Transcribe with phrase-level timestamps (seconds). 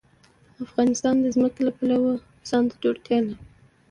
[0.65, 2.13] افغانستان د ځمکه د پلوه
[2.49, 3.35] ځانته ځانګړتیا لري.